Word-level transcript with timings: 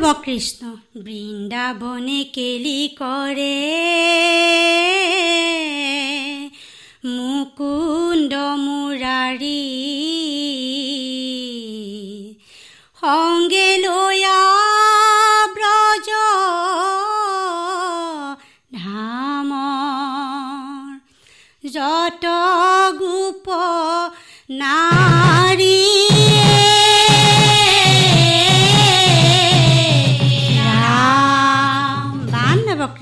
কৃষ্ণ 0.00 0.62
বৃন্দাবনে 0.96 2.20
কেলি 2.34 2.80
কৰে 2.98 3.56
মুকুন্দ 7.06 8.32
মুৰাৰী 8.60 9.66
সংগে 13.02 13.68
লয়া 13.84 14.40
ব্ৰজ 15.54 16.08
ধাম 18.78 19.50
যত 21.68 22.24
গোপ 22.96 23.46
না 24.54 25.09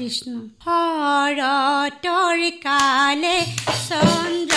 কৃষ্ণ। 0.08 0.34
হৰ 0.66 1.40
তৰি 2.04 2.50
কালে 2.64 3.36
চন্দ্ৰ 3.88 4.56